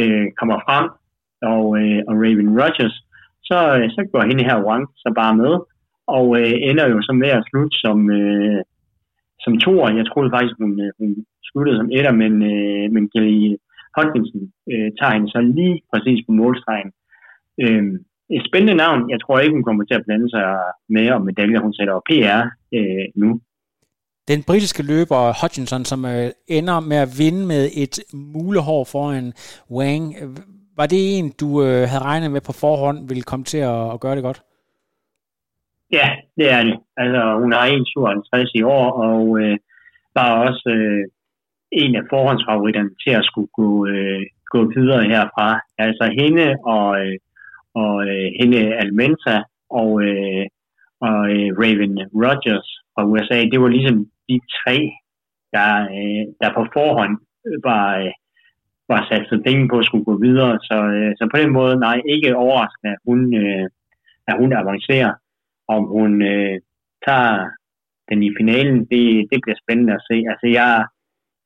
[0.00, 0.86] øh, kommer frem,
[1.52, 2.96] og, øh, og Raven Rogers,
[3.48, 5.54] så, øh, så går hende her Wang så bare med,
[6.18, 8.60] og øh, ender jo så med at slutte som, øh,
[9.44, 9.96] som toer.
[9.98, 11.10] Jeg troede faktisk, hun, øh, hun
[11.48, 13.56] sluttede som etter, men, øh, men Kelly
[13.96, 14.42] Hodgkinson
[14.72, 16.90] øh, tager hende så lige præcis på målstregen.
[17.62, 17.84] Øh,
[18.36, 19.10] et spændende navn.
[19.10, 20.46] Jeg tror ikke, hun kommer til at blande sig
[20.88, 21.60] med om medaljer.
[21.60, 22.42] Hun sætter PR
[22.76, 23.30] øh, nu.
[24.28, 29.32] Den britiske løber Hutchinson, som øh, ender med at vinde med et mulehår foran
[29.70, 30.04] Wang,
[30.76, 34.00] var det en, du øh, havde regnet med på forhånd ville komme til at, at
[34.00, 34.42] gøre det godt?
[35.92, 36.76] Ja, det er det.
[36.96, 39.56] Altså, hun har 1,57 i år, og øh,
[40.14, 41.04] var også øh,
[41.72, 44.22] en af forhåndsfavoritterne til at skulle gå, øh,
[44.54, 45.60] gå videre herfra.
[45.78, 47.16] Altså hende og, øh,
[47.74, 49.36] og øh, hende Almenta
[49.70, 50.46] og, øh,
[51.00, 53.98] og øh, Raven Rogers fra USA, det var ligesom
[54.28, 54.76] de tre,
[55.54, 57.14] der, øh, der på forhånd
[57.68, 58.12] var, øh,
[58.88, 60.58] var sat så penge på at skulle gå videre.
[60.68, 63.66] Så, øh, så på den måde, nej, ikke overraskende, at hun, øh,
[64.28, 65.12] at hun avancerer
[65.76, 66.54] om hun øh,
[67.06, 67.34] tager
[68.10, 70.16] den i finalen, det, det bliver spændende at se.
[70.32, 70.72] Altså jeg,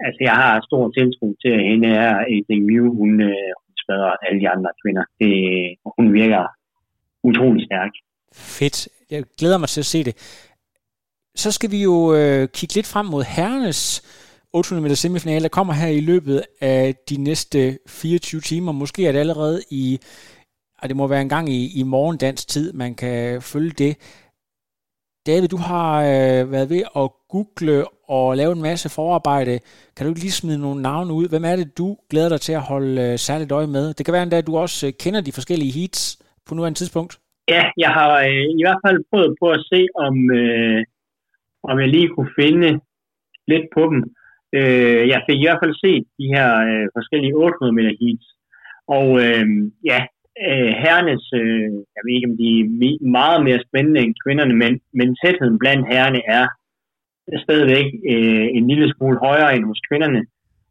[0.07, 4.11] altså jeg har stor tiltro til, at hende er AJ Mew, hun, øh, hun spader
[4.27, 5.05] alle de andre kvinder.
[5.21, 5.35] Det,
[5.97, 6.45] hun virker
[7.29, 7.93] utrolig stærk.
[8.59, 8.89] Fedt.
[9.11, 10.15] Jeg glæder mig til at se det.
[11.35, 13.81] Så skal vi jo øh, kigge lidt frem mod herrenes
[14.53, 18.73] 800 meter semifinale, der kommer her i løbet af de næste øh, 24 timer.
[18.73, 19.99] Måske er det allerede i
[20.85, 23.93] og det må være en gang i, i morgendans tid, man kan følge det.
[25.27, 27.85] David, du har øh, været ved at google
[28.17, 29.55] og lave en masse forarbejde.
[29.95, 31.27] Kan du ikke lige smide nogle navne ud?
[31.29, 33.85] Hvem er det, du glæder dig til at holde øh, særligt øje med?
[33.95, 36.01] Det kan være endda, at du også øh, kender de forskellige heats
[36.47, 37.13] på nuværende tidspunkt.
[37.55, 40.81] Ja, jeg har øh, i hvert fald prøvet på at se, om, øh,
[41.71, 42.71] om jeg lige kunne finde
[43.53, 44.01] lidt på dem.
[44.59, 48.27] Øh, jeg fik i hvert fald set de her øh, forskellige 800 meter heats.
[48.99, 49.47] Og øh,
[49.91, 50.01] ja,
[50.43, 54.73] øh, herrenes, øh, jeg ved ikke om de er meget mere spændende end kvinderne, men,
[54.99, 56.47] men tætheden blandt herrene er
[57.45, 60.23] stadigvæk øh, en lille smule højere end hos kvinderne.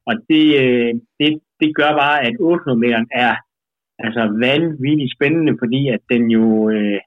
[0.05, 1.29] Og det, øh, det,
[1.61, 3.35] det gør bare, at 800 meter er
[3.99, 6.99] altså vanvittigt spændende, fordi at den jo øh,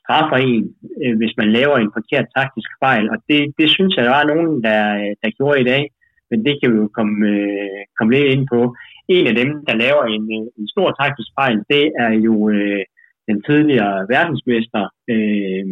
[0.00, 3.10] straffer en, øh, hvis man laver en forkert taktisk fejl.
[3.10, 4.80] Og det, det synes jeg, der var nogen, der,
[5.22, 5.90] der gjorde i dag,
[6.30, 8.60] men det kan vi jo komme, øh, komme lidt ind på
[9.08, 12.84] en af dem, der laver en, øh, en stor taktisk fejl, det er jo øh,
[13.28, 15.66] den tidligere verdensmester, øh,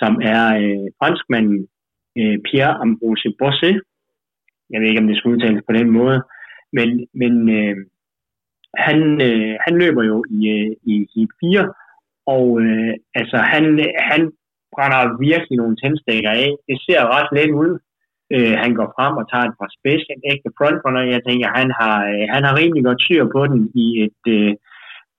[0.00, 1.60] som er øh, franskmanden
[2.18, 3.72] øh, Pierre Ambrose Bosse.
[4.70, 6.18] Jeg ved ikke, om det skal udtales på den måde,
[6.76, 6.88] men,
[7.20, 7.76] men øh,
[8.86, 11.72] han, øh, han løber jo i, øh, i heat 4,
[12.34, 13.64] og øh, altså han,
[14.10, 14.22] han
[14.74, 16.50] brænder virkelig nogle tændstikker af.
[16.68, 17.72] Det ser ret let ud,
[18.34, 21.12] Øh, han går frem og tager et par spids, en ægte frontrunner.
[21.14, 24.52] Jeg tænker, han har, øh, han har rimelig godt styr på den i et øh,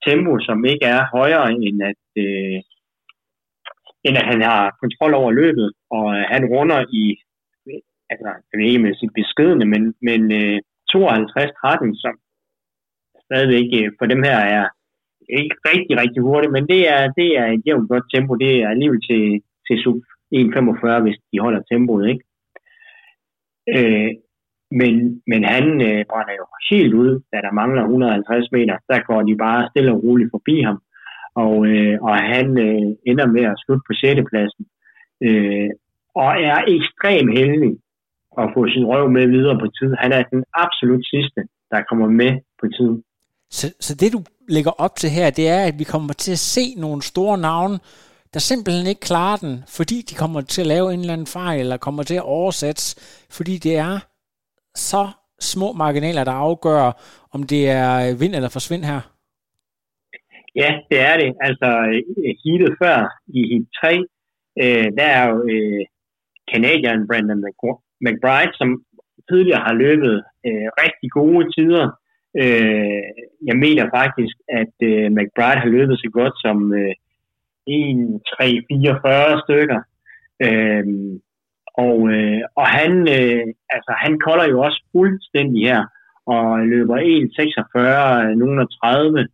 [0.05, 2.57] tempo, som ikke er højere end at, øh,
[4.05, 5.67] end at han har kontrol over løbet,
[5.97, 7.03] og øh, han runder i,
[8.11, 10.57] altså, jeg ved ikke med sit beskedende, men, men øh,
[10.91, 12.13] 52-13, som
[13.25, 14.65] stadigvæk øh, for dem her er
[15.39, 18.33] ikke rigtig, rigtig hurtigt, men det er, det er et jævnt godt tempo.
[18.35, 19.23] Det er alligevel til,
[19.67, 19.97] til sub
[20.35, 22.23] 1.45, hvis de holder tempoet, ikke?
[23.75, 24.11] Øh,
[24.79, 28.75] men, men han øh, brænder jo helt ud, da der mangler 150 meter.
[28.89, 30.77] Der går de bare stille og roligt forbi ham.
[31.45, 34.21] Og, øh, og han øh, ender med at slutte på 6.
[34.29, 34.63] pladsen.
[35.27, 35.69] Øh,
[36.21, 37.73] og er ekstremt heldig
[38.41, 39.91] at få sin røv med videre på tid.
[40.03, 42.91] Han er den absolut sidste, der kommer med på tid.
[43.49, 46.45] Så, så det du lægger op til her, det er, at vi kommer til at
[46.55, 47.79] se nogle store navne,
[48.33, 51.59] der simpelthen ikke klarer den, fordi de kommer til at lave en eller anden fejl,
[51.59, 52.83] eller kommer til at oversætte,
[53.37, 53.93] fordi det er
[54.75, 55.03] så
[55.39, 56.83] små marginaler, der afgør,
[57.35, 59.01] om det er vind eller forsvind her.
[60.55, 61.29] Ja, det er det.
[61.47, 63.89] Altså, øh, heatet før i heat 3,
[64.63, 65.83] øh, der er jo øh,
[66.51, 67.43] Canadian Brandon
[68.05, 68.69] McBride, som
[69.29, 70.15] tidligere har løbet
[70.47, 71.85] øh, rigtig gode tider.
[72.41, 73.03] Øh,
[73.49, 76.93] jeg mener faktisk, at øh, McBride har løbet så godt som øh,
[77.69, 79.79] 1, 3, 4, 40 stykker.
[80.45, 80.85] Øh,
[81.85, 83.43] og, øh, og han, øh,
[83.75, 85.81] altså, han kolder jo også fuldstændig her,
[86.33, 89.27] og løber 1,46, nogen 30,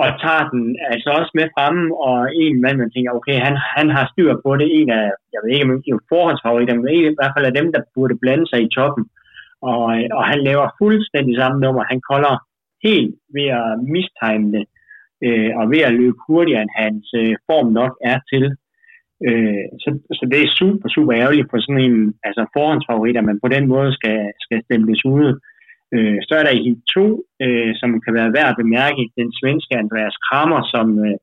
[0.00, 3.88] og tager den altså også med fremme, og en mand, man tænker, okay, han, han
[3.96, 7.12] har styr på det, en af, jeg ved ikke, om det er forhåndsfavoritter, men en,
[7.12, 9.04] i hvert fald af dem, der burde blande sig i toppen,
[9.70, 9.80] og,
[10.18, 12.34] og han laver fuldstændig samme nummer, han kolder
[12.86, 14.64] helt ved at mistime det,
[15.26, 18.44] øh, og ved at løbe hurtigere, end hans øh, form nok er til.
[19.28, 23.40] Øh, så, så det er super, super ærgerligt for sådan en altså forhåndsfavorit, at man
[23.44, 25.32] på den måde skal, skal stemmes ude.
[25.94, 29.72] Øh, så er der i 2, øh, som kan være værd at bemærke, den svenske
[29.82, 31.16] Andreas Kramer, som, øh,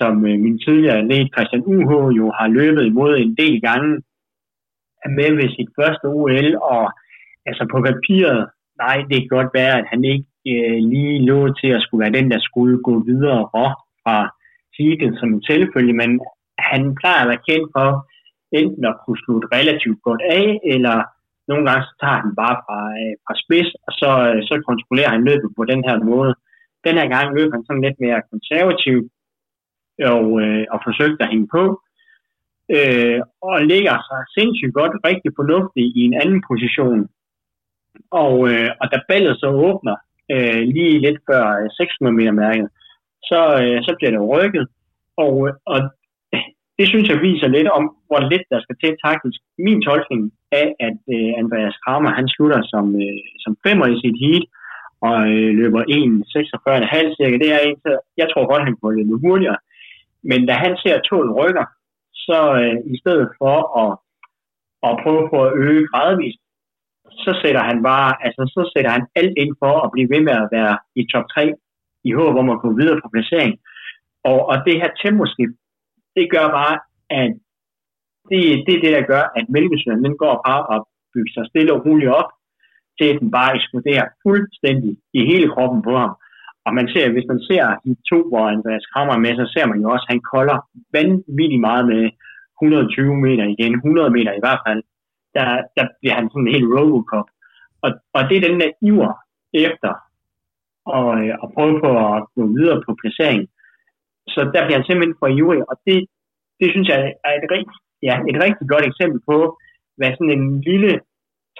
[0.00, 3.90] som øh, min tidligere led Christian UH jo har løbet imod en del gange,
[5.04, 6.84] er med ved sit første OL, og
[7.48, 8.40] altså på papiret,
[8.82, 12.18] nej, det kan godt være, at han ikke øh, lige lå til at skulle være
[12.18, 14.16] den, der skulle gå videre fra
[14.78, 16.10] heatet som en tilfølge, men
[16.58, 17.88] han plejer at være kendt for
[18.60, 20.96] enten at kunne slutte relativt godt af, eller
[21.50, 25.10] nogle gange så tager han bare fra, øh, fra spids, og så, øh, så kontrollerer
[25.16, 26.32] han løbet på den her måde.
[26.86, 29.06] Den her gang løb han sådan lidt mere konservativt,
[30.14, 31.64] og, øh, og forsøgte at hænge på,
[32.76, 37.00] øh, og ligger sig sindssygt godt, rigtig fornuftigt i en anden position.
[38.24, 39.96] Og, øh, og da ballet så åbner,
[40.34, 42.68] øh, lige lidt før øh, 600 meter mærket,
[43.30, 44.66] så, øh, så bliver det rykket,
[45.24, 45.78] og, øh, og
[46.78, 49.38] det synes jeg viser lidt om, hvor lidt der skal til taktisk.
[49.66, 50.22] Min tolkning
[50.62, 54.44] af, at øh, Andreas Kramer, han slutter som, øh, som femmer i sit heat,
[55.08, 59.22] og øh, løber 1.46,5 cirka, det er en, så jeg tror godt, han kunne løbe
[59.24, 59.58] hurtigere.
[60.30, 61.66] Men da han ser toget rykker,
[62.26, 63.92] så øh, i stedet for at,
[64.88, 66.40] at prøve på at øge gradvist,
[67.24, 70.34] så sætter han bare, altså så sætter han alt ind for at blive ved med
[70.42, 71.52] at være i top 3,
[72.08, 73.52] i håb om at gå videre på placering.
[74.30, 75.56] Og, og det her temposkift,
[76.16, 76.76] det gør bare,
[77.20, 77.30] at
[78.30, 80.78] det, det er det, der gør, at mælkesyren den går bare og
[81.14, 82.30] bygger sig stille og roligt op,
[82.98, 86.12] til at den bare eksploderer fuldstændig i hele kroppen på ham.
[86.66, 89.80] Og man ser, hvis man ser de to, hvor Andreas Krammer med, så ser man
[89.82, 90.58] jo også, at han kolder
[90.96, 92.02] vanvittigt meget med
[92.62, 94.82] 120 meter igen, 100 meter i hvert fald.
[95.34, 97.28] Der, der bliver han sådan en helt Robocop.
[97.84, 99.12] Og, og det er den der iver
[99.52, 99.92] efter
[100.86, 103.48] og, og øh, prøve på at gå videre på placeringen.
[104.34, 105.98] Så der bliver han simpelthen for ivrig, og det,
[106.60, 107.74] det synes jeg er et, rigt,
[108.08, 109.36] ja, et rigtig godt eksempel på,
[109.96, 110.92] hvad sådan en lille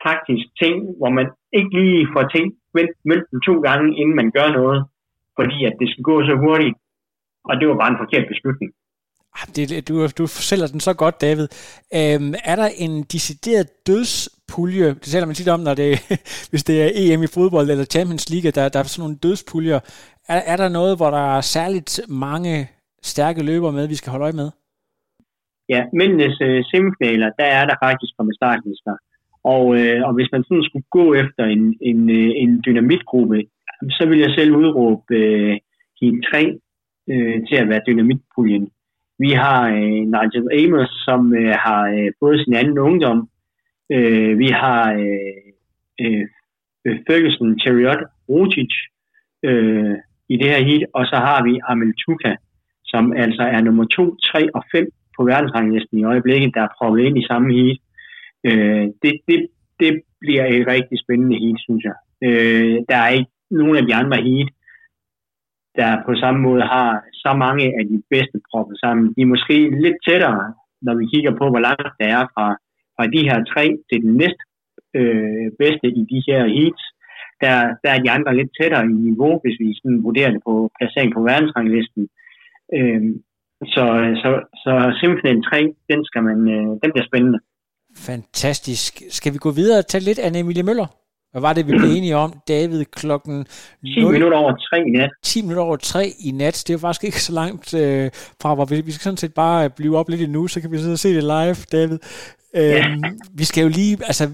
[0.05, 1.27] taktisk ting, hvor man
[1.59, 2.55] ikke lige får tænkt
[3.09, 4.81] mønten to gange, inden man gør noget,
[5.39, 6.77] fordi at det skal gå så hurtigt,
[7.49, 8.71] og det var bare en forkert beslutning.
[9.37, 11.49] Ah, det, du, du sælger den så godt, David.
[11.99, 15.91] Øhm, er der en decideret dødspulje, det taler man tit om, når det,
[16.51, 19.81] hvis det er EM i fodbold eller Champions League, der, der er sådan nogle dødspuljer.
[20.29, 22.69] Er, er der noget, hvor der er særligt mange
[23.03, 24.51] stærke løbere med, vi skal holde øje med?
[25.69, 28.95] Ja, mændenes øh, semifinaler, der er der faktisk kommet startlister.
[29.45, 33.39] Og, øh, og hvis man sådan skulle gå efter en, en, øh, en dynamitgruppe,
[33.91, 35.57] så vil jeg selv udråbe øh,
[36.01, 36.59] Heat 3
[37.13, 38.69] øh, til at være dynamitpuljen.
[39.25, 43.29] Vi har øh, Nigel Amos, som øh, har øh, fået sin anden ungdom.
[43.95, 45.45] Øh, vi har øh,
[46.03, 46.25] øh,
[46.87, 48.73] øh Ferguson, Chariot, Rotic
[49.49, 49.97] øh,
[50.33, 52.33] i det her heat, og så har vi Amel Tuka,
[52.85, 57.03] som altså er nummer 2, 3 og 5 på verdensranglisten i øjeblikket, der er proppet
[57.03, 57.79] ind i samme heat.
[58.49, 59.39] Øh, det, det,
[59.81, 61.97] det bliver et rigtig spændende heat, synes jeg.
[62.27, 64.49] Øh, der er ikke nogen af de andre heat,
[65.79, 66.91] der på samme måde har
[67.25, 69.05] så mange af de bedste propper sammen.
[69.15, 70.55] De er måske lidt tættere,
[70.87, 72.47] når vi kigger på, hvor langt der er fra,
[72.97, 74.43] fra de her tre til den næste
[74.99, 76.83] øh, bedste i de her heats.
[77.43, 80.55] Der, der er de andre lidt tættere i niveau, hvis vi sådan vurderer det på
[80.79, 82.03] placering på verdensranglisten.
[82.77, 83.03] Øh,
[83.75, 83.85] så,
[84.23, 84.31] så,
[84.65, 87.41] så simpelthen 3, den, skal man, øh, den bliver spændende.
[88.09, 88.93] Fantastisk.
[89.17, 90.89] Skal vi gå videre og tage lidt af Emilie Møller?
[91.33, 93.45] Hvad var det, vi blev enige om, David, klokken
[93.85, 94.13] 10 0...
[94.13, 95.11] minutter over 3 i nat.
[95.23, 96.65] 10 minutter over 3 i nat.
[96.67, 98.11] Det er faktisk ikke så langt øh,
[98.43, 100.79] fra, hvor vi, vi skal sådan set bare blive op lidt endnu, så kan vi
[100.79, 101.99] sidde og se det live, David.
[102.55, 102.89] Ja.
[102.89, 103.03] Øhm,
[103.35, 104.31] vi skal jo lige, altså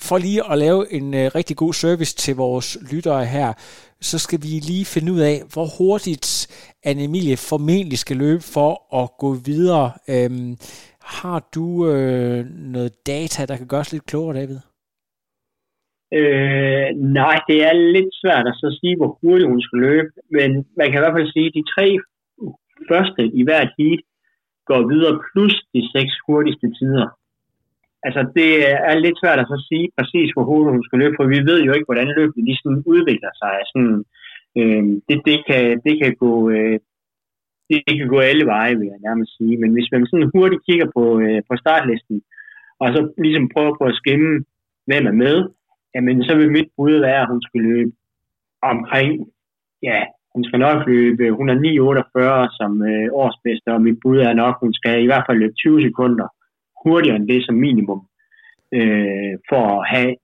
[0.00, 3.52] for lige at lave en øh, rigtig god service til vores lyttere her,
[4.00, 6.46] så skal vi lige finde ud af, hvor hurtigt
[6.86, 9.92] Anne-Emilie formentlig skal løbe for at gå videre.
[10.08, 10.56] Øhm,
[11.02, 14.58] har du øh, noget data, der kan gøre os lidt klogere, David?
[16.18, 16.88] Øh,
[17.20, 20.86] nej, det er lidt svært at så sige, hvor hurtigt hun skal løbe, men man
[20.86, 21.86] kan i hvert fald sige, at de tre
[22.90, 24.00] første i hvert heat
[24.70, 27.08] går videre, plus de seks hurtigste tider.
[28.06, 28.50] Altså, det
[28.90, 31.58] er lidt svært at så sige præcis, hvor hurtigt hun skal løbe, for vi ved
[31.66, 33.54] jo ikke, hvordan løbet lige sådan udvikler sig.
[33.70, 33.98] Sådan,
[34.58, 36.76] øh, det, det, kan, det, kan gå, øh,
[37.68, 39.54] det, det kan gå alle veje, vil jeg nærmest sige.
[39.62, 42.16] Men hvis man sådan hurtigt kigger på, øh, på startlisten,
[42.82, 44.32] og så ligesom prøver på at skimme,
[44.88, 45.36] hvem er med,
[45.94, 47.92] jamen så vil mit bud være, at hun skal løbe
[48.62, 49.10] omkring,
[49.82, 50.00] ja,
[50.34, 55.02] hun skal nok løbe 109,48 som øh, årsbedste, og mit bud er nok, hun skal
[55.02, 56.28] i hvert fald løbe 20 sekunder
[56.84, 58.00] hurtigere end det som minimum,
[58.78, 60.14] øh, for at have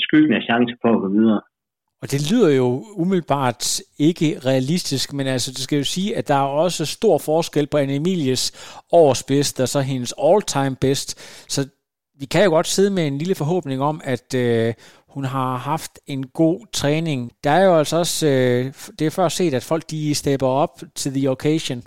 [0.00, 1.40] skyggen af chance for at gå videre.
[2.02, 6.34] Og det lyder jo umiddelbart ikke realistisk, men altså det skal jo sige, at der
[6.34, 8.44] er også stor forskel på Anne Emilies
[8.92, 11.08] årsbedste og så hendes all-time best.
[11.52, 11.68] Så
[12.20, 14.74] vi kan jo godt sidde med en lille forhåbning om, at øh,
[15.14, 17.20] hun har haft en god træning.
[17.44, 18.62] Der er jo altså også, øh,
[18.98, 21.78] det er først set, at folk de stepper op til the occasion.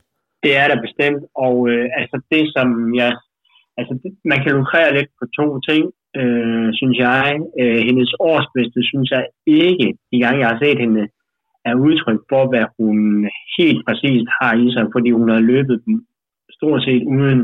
[0.44, 2.68] Det er der bestemt, og øh, altså det som
[3.02, 3.12] jeg,
[3.80, 5.84] altså det, man kan lukrere lidt på to ting,
[6.20, 7.40] øh, synes jeg.
[7.62, 11.04] Øh, hendes årsbedste, synes jeg ikke, de gange jeg har set hende,
[11.70, 12.98] er udtryk for, hvad hun
[13.58, 15.96] helt præcist har i sig, fordi hun har løbet dem
[16.58, 17.40] stort set uden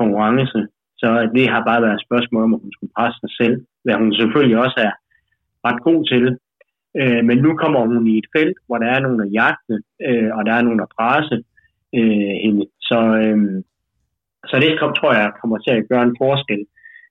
[0.00, 0.60] konkurrence.
[1.00, 3.94] Så det har bare været et spørgsmål om, at hun skulle presse sig selv, hvad
[3.94, 4.92] hun selvfølgelig også er
[5.66, 6.24] ret god til.
[7.00, 9.74] Øh, men nu kommer hun i et felt, hvor der er nogen at jagte,
[10.06, 11.36] øh, og der er nogen at presse
[11.98, 12.64] øh, hende.
[12.88, 13.38] Så, øh,
[14.50, 16.62] så det tror jeg kommer til at gøre en forskel.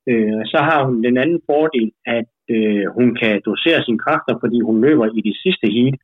[0.10, 4.60] Øh, så har hun den anden fordel, at øh, hun kan dosere sine kræfter, fordi
[4.62, 5.96] hun løber i det sidste heat.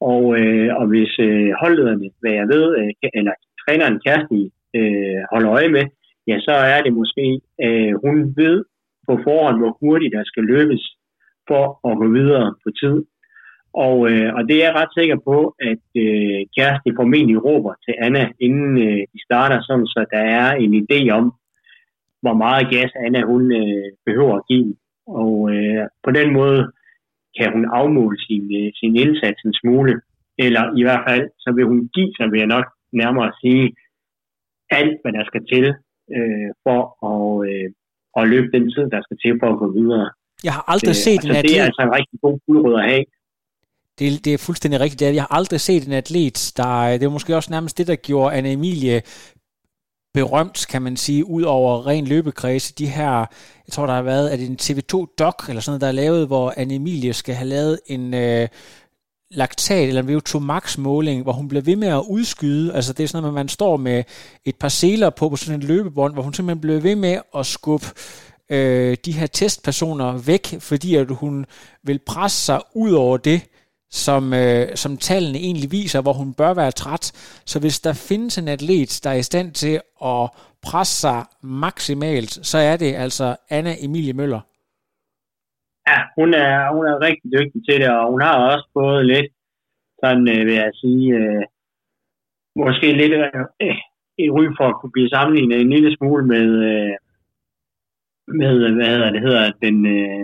[0.00, 4.42] Og, øh, og hvis øh, holdlederne, hvad jeg ved, øh, eller træneren Kersti
[4.78, 5.84] øh, holder øje med,
[6.26, 8.64] ja, så er det måske, øh, hun ved
[9.06, 10.82] på forhånd, hvor hurtigt der skal løbes
[11.50, 12.96] for at gå videre på tid.
[13.86, 15.36] Og, øh, og det er jeg ret sikker på,
[15.70, 20.48] at øh, Kjersti formentlig råber til Anna, inden øh, de starter, sådan så der er
[20.64, 21.24] en idé om,
[22.22, 24.74] hvor meget gas Anna hun øh, behøver at give.
[25.20, 26.60] Og øh, på den måde
[27.38, 29.94] kan hun afmåle sin, øh, sin indsats en smule.
[30.44, 33.64] Eller i hvert fald, så vil hun give sig, vil jeg nok nærmere sige,
[34.70, 35.66] alt, hvad der skal til
[36.16, 37.68] øh, for at, øh,
[38.18, 40.10] at løbe den tid, der skal til for at gå videre.
[40.44, 41.50] Jeg har aldrig det, set altså, en atlet...
[41.50, 43.04] Det er altså en rigtig god guldrød at have.
[43.98, 45.14] Det, det er fuldstændig rigtigt.
[45.14, 46.90] Jeg har aldrig set en atlet, der...
[46.90, 49.02] Det er måske også nærmest det, der gjorde Anne Emilie
[50.14, 52.72] berømt, kan man sige, ud over ren løbekreds.
[52.72, 53.12] De her,
[53.66, 55.92] jeg tror, der har været, at det en TV2 doc eller sådan noget, der er
[55.92, 58.48] lavet, hvor Anne Emilie skal have lavet en øh,
[59.30, 62.74] laktat eller en VO2 max måling, hvor hun bliver ved med at udskyde.
[62.74, 64.04] Altså det er sådan noget, at man står med
[64.44, 67.46] et par seler på på sådan en løbebånd, hvor hun simpelthen bliver ved med at
[67.46, 67.86] skubbe
[68.50, 71.46] øh, de her testpersoner væk, fordi at hun
[71.82, 73.40] vil presse sig ud over det,
[73.90, 77.04] som, øh, som tallene egentlig viser, hvor hun bør være træt.
[77.46, 80.30] Så hvis der findes en atlet, der er i stand til at
[80.62, 84.40] presse sig maksimalt, så er det altså Anna Emilie Møller.
[85.88, 89.28] Ja, hun er, hun er rigtig dygtig til det, og hun har også fået lidt,
[90.04, 91.42] sådan øh, vil jeg sige, øh,
[92.56, 93.76] måske lidt øh,
[94.18, 96.96] et ry for at kunne blive sammenlignet en lille smule med, øh,
[98.40, 100.22] med hvad hedder det hedder, den, øh,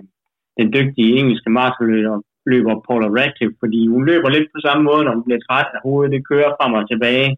[0.59, 2.20] den dygtige engelske maratonløber
[2.52, 5.80] løber Paula Radcliffe, fordi hun løber lidt på samme måde, når hun bliver træt af
[5.86, 7.30] hovedet, det kører frem og tilbage,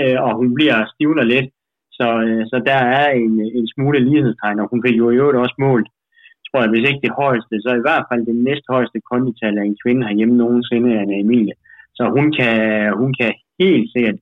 [0.00, 1.48] øh, og hun bliver stivner lidt.
[1.98, 5.42] Så, øh, så der er en, en smule lighedstegn, og hun fik jo i øvrigt
[5.44, 5.88] også målt,
[6.46, 9.78] tror jeg, hvis ikke det højeste, så i hvert fald det næsthøjeste kondital af en
[9.82, 11.54] kvinde herhjemme nogensinde, Anna Emilie.
[11.98, 12.56] Så hun kan,
[13.00, 14.18] hun kan helt sikkert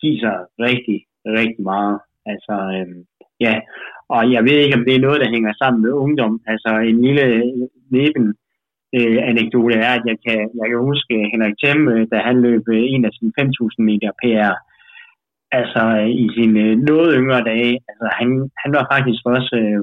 [0.00, 0.36] give sig
[0.68, 0.98] rigtig,
[1.38, 1.98] rigtig meget.
[2.32, 2.96] Altså, øh,
[3.44, 3.54] ja,
[4.14, 6.34] og jeg ved ikke, om det er noget, der hænger sammen med ungdom.
[6.52, 7.24] Altså en lille
[7.96, 8.26] neben
[8.96, 12.64] øh, anekdote er, at jeg kan, jeg kan huske Henrik Thiem, øh, da han løb
[12.74, 14.54] øh, en af sine 5.000 meter PR,
[15.58, 18.28] altså øh, i sine noget yngre dage, altså han,
[18.62, 19.82] han var faktisk også øh,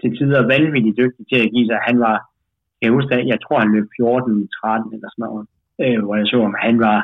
[0.00, 1.78] til tider vanvittigt dygtig til at give sig.
[1.88, 2.16] Han var,
[2.82, 5.44] jeg husker, jeg tror han løb 14-13 eller sådan noget,
[5.82, 6.98] øh, hvor jeg så ham, han var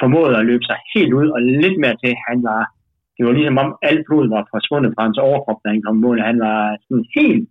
[0.00, 2.62] formået at løbe sig helt ud, og lidt mere til, han var
[3.22, 6.18] det var ligesom om alt blod var forsvundet fra hans overkrop, da han kom mål.
[6.30, 7.44] Han var sådan helt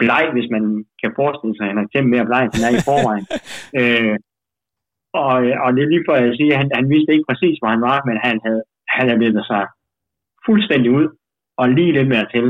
[0.00, 0.64] bleg, hvis man
[1.00, 3.26] kan forestille sig, at han er temmelig mere bleg, end han er i forvejen.
[3.80, 4.16] øh,
[5.22, 5.34] og,
[5.64, 7.84] og det er lige for at sige, at han, han vidste ikke præcis, hvor han
[7.88, 8.62] var, men han havde,
[8.94, 9.62] han havde løbet sig
[10.46, 11.06] fuldstændig ud,
[11.60, 12.46] og lige lidt mere til.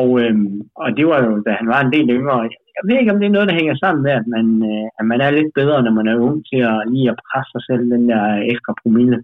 [0.00, 2.38] Og, øhm, og det var jo, da han var en del yngre.
[2.76, 5.04] Jeg ved ikke, om det er noget, der hænger sammen med, at man, øh, at
[5.10, 7.82] man er lidt bedre, når man er ung, til at lige at presse sig selv
[7.94, 9.18] den der ekstra promille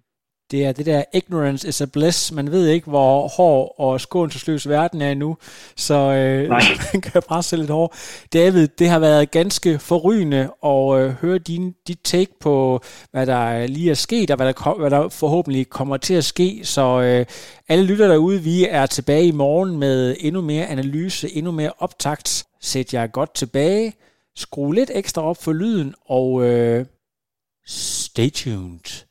[0.51, 2.33] det er det der ignorance is a bliss.
[2.33, 5.37] Man ved ikke, hvor hård og skånselsløs verden er nu,
[5.77, 6.49] så øh,
[6.93, 7.95] man kan presse lidt hårdt.
[8.33, 13.67] David, det har været ganske forrygende at øh, høre din, dit take på, hvad der
[13.67, 16.61] lige er sket, og hvad der, hvad der forhåbentlig kommer til at ske.
[16.65, 17.27] Så øh,
[17.69, 22.45] alle lytter derude, vi er tilbage i morgen med endnu mere analyse, endnu mere optakt.
[22.61, 23.93] Sæt jer godt tilbage,
[24.37, 26.87] skru lidt ekstra op for lyden, og øh,
[27.67, 29.10] stay tuned.